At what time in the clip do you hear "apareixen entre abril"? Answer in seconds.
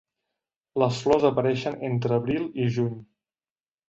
1.29-2.47